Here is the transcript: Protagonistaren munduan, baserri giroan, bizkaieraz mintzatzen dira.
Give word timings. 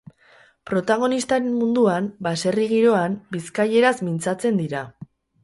Protagonistaren 0.69 1.51
munduan, 1.57 2.07
baserri 2.29 2.65
giroan, 2.73 3.19
bizkaieraz 3.37 3.95
mintzatzen 4.09 4.61
dira. 4.65 4.85